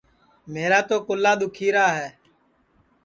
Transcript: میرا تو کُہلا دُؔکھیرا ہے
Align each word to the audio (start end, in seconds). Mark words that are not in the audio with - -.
میرا 0.53 0.79
تو 0.87 0.97
کُہلا 1.07 1.31
دُؔکھیرا 1.39 1.85
ہے 1.97 2.07